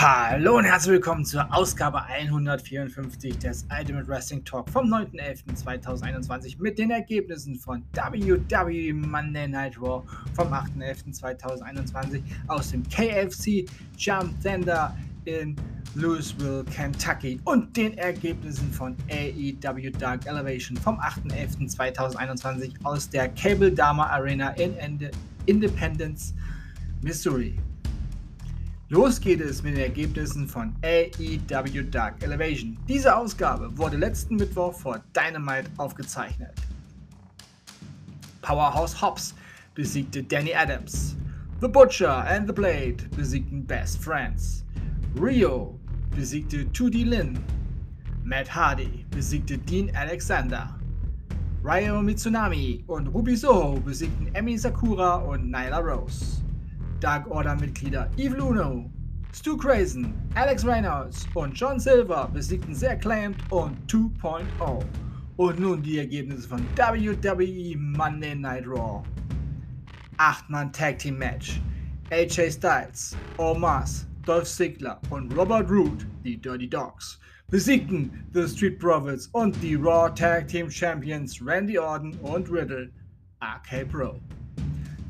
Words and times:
Hallo 0.00 0.58
und 0.58 0.64
herzlich 0.64 0.92
willkommen 0.92 1.24
zur 1.24 1.52
Ausgabe 1.52 2.00
154 2.00 3.36
des 3.36 3.66
Ultimate 3.76 4.06
Wrestling 4.06 4.44
Talk 4.44 4.70
vom 4.70 4.86
9.11.2021 4.86 6.62
mit 6.62 6.78
den 6.78 6.92
Ergebnissen 6.92 7.56
von 7.56 7.82
WWE 7.94 8.94
Monday 8.94 9.48
Night 9.48 9.76
Raw 9.76 10.04
vom 10.34 10.52
8.11.2021 10.52 12.22
aus 12.46 12.70
dem 12.70 12.84
KFC 12.88 13.68
Jump 13.96 14.40
Thunder 14.40 14.96
in 15.24 15.56
Louisville, 15.96 16.64
Kentucky 16.72 17.40
und 17.44 17.76
den 17.76 17.98
Ergebnissen 17.98 18.70
von 18.70 18.94
AEW 19.10 19.90
Dark 19.98 20.24
Elevation 20.26 20.76
vom 20.76 21.00
8.11.2021 21.00 22.72
aus 22.84 23.10
der 23.10 23.30
Cable 23.30 23.72
Dama 23.72 24.06
Arena 24.06 24.50
in 24.50 25.10
Independence, 25.46 26.34
Missouri. 27.02 27.58
Los 28.90 29.20
geht 29.20 29.42
es 29.42 29.62
mit 29.62 29.74
den 29.74 29.82
Ergebnissen 29.82 30.48
von 30.48 30.74
AEW 30.82 31.82
Dark 31.90 32.22
Elevation. 32.22 32.78
Diese 32.88 33.14
Ausgabe 33.14 33.76
wurde 33.76 33.98
letzten 33.98 34.36
Mittwoch 34.36 34.72
vor 34.72 35.04
Dynamite 35.14 35.68
aufgezeichnet. 35.76 36.54
Powerhouse 38.40 38.98
Hobbs 39.02 39.34
besiegte 39.74 40.22
Danny 40.22 40.54
Adams. 40.54 41.14
The 41.60 41.68
Butcher 41.68 42.24
and 42.28 42.46
the 42.46 42.52
Blade 42.54 42.96
besiegten 43.14 43.66
Best 43.66 44.02
Friends. 44.02 44.64
Rio 45.20 45.78
besiegte 46.16 46.64
2D 46.72 47.04
Lin. 47.04 47.38
Matt 48.24 48.54
Hardy 48.54 49.04
besiegte 49.10 49.58
Dean 49.58 49.94
Alexander. 49.94 50.74
Ryo 51.62 52.00
Mitsunami 52.00 52.84
und 52.86 53.08
Ruby 53.08 53.36
Soho 53.36 53.78
besiegten 53.80 54.34
Emi 54.34 54.56
Sakura 54.56 55.16
und 55.16 55.50
Nyla 55.50 55.78
Rose. 55.78 56.42
Dark 57.00 57.30
Order-Mitglieder 57.30 58.10
Evil 58.16 58.40
Uno, 58.40 58.90
Stu 59.32 59.56
Crazen, 59.56 60.14
Alex 60.34 60.64
Reynolds 60.64 61.26
und 61.34 61.52
John 61.54 61.78
Silver 61.78 62.28
besiegten 62.32 62.74
The 62.74 62.88
Acclaimed 62.88 63.36
und 63.50 63.76
2.0. 63.90 64.84
Und 65.36 65.60
nun 65.60 65.82
die 65.82 65.98
Ergebnisse 65.98 66.48
von 66.48 66.66
WWE 66.76 67.76
Monday 67.76 68.34
Night 68.34 68.66
Raw. 68.66 69.04
8-Mann 70.16 70.72
Tag 70.72 70.98
Team 70.98 71.18
Match. 71.18 71.60
AJ 72.10 72.52
Styles, 72.52 73.16
Omos, 73.36 74.06
Dolph 74.24 74.48
Ziggler 74.48 74.98
und 75.10 75.36
Robert 75.36 75.70
Root, 75.70 76.06
die 76.24 76.36
Dirty 76.36 76.68
Dogs, 76.68 77.20
besiegten 77.50 78.26
The 78.32 78.48
Street 78.48 78.78
Profits 78.78 79.28
und 79.32 79.54
die 79.62 79.74
Raw 79.76 80.08
Tag 80.12 80.48
Team 80.48 80.70
Champions 80.70 81.40
Randy 81.44 81.78
Orton 81.78 82.14
und 82.22 82.50
Riddle, 82.50 82.90
RK 83.42 83.88
Pro. 83.88 84.20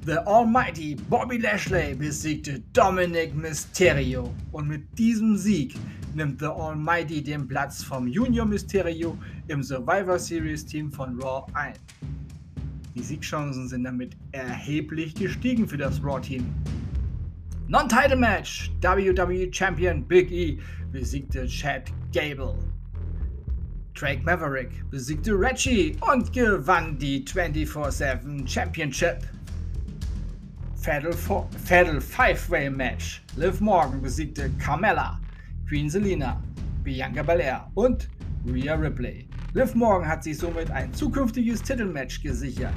The 0.08 0.26
Almighty 0.26 0.94
Bobby 0.94 1.36
Lashley 1.36 1.94
besiegte 1.94 2.60
Dominic 2.72 3.34
Mysterio 3.34 4.32
und 4.52 4.66
mit 4.66 4.98
diesem 4.98 5.36
Sieg 5.36 5.74
nimmt 6.14 6.40
The 6.40 6.46
Almighty 6.46 7.22
den 7.22 7.46
Platz 7.46 7.84
vom 7.84 8.08
Junior 8.08 8.46
Mysterio 8.46 9.18
im 9.48 9.62
Survivor 9.62 10.18
Series 10.18 10.64
Team 10.64 10.90
von 10.90 11.20
Raw 11.20 11.44
ein. 11.52 11.74
Die 12.94 13.02
Siegchancen 13.02 13.68
sind 13.68 13.84
damit 13.84 14.16
erheblich 14.32 15.14
gestiegen 15.14 15.68
für 15.68 15.76
das 15.76 16.02
Raw 16.02 16.18
Team. 16.18 16.46
Non-Title 17.66 18.16
Match: 18.16 18.70
WWE 18.80 19.52
Champion 19.52 20.02
Big 20.08 20.30
E 20.30 20.58
besiegte 20.90 21.46
Chad 21.46 21.92
Gable. 22.14 22.54
Drake 23.92 24.22
Maverick 24.22 24.70
besiegte 24.90 25.38
Reggie 25.38 25.98
und 26.10 26.32
gewann 26.32 26.96
die 26.96 27.26
24-7 27.26 28.48
Championship. 28.48 29.18
Fatal, 30.80 31.12
Fatal 31.12 32.00
Five-Way 32.00 32.70
Match. 32.70 33.22
Liv 33.36 33.60
Morgan 33.60 34.00
besiegte 34.00 34.48
Carmella, 34.58 35.20
Queen 35.68 35.90
Selina, 35.90 36.40
Bianca 36.84 37.22
Belair 37.22 37.68
und 37.74 38.08
Rhea 38.46 38.74
Ripley. 38.74 39.28
Liv 39.54 39.74
Morgan 39.74 40.08
hat 40.08 40.22
sich 40.22 40.38
somit 40.38 40.70
ein 40.70 40.92
zukünftiges 40.94 41.62
Titelmatch 41.62 42.22
gesichert. 42.22 42.72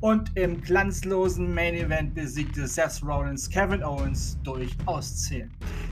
Und 0.00 0.34
im 0.36 0.60
glanzlosen 0.62 1.52
Main 1.52 1.74
Event 1.74 2.14
besiegte 2.14 2.66
Seth 2.66 3.02
Rollins 3.04 3.48
Kevin 3.50 3.82
Owens 3.82 4.38
durch 4.42 4.74
Auszählen. 4.86 5.50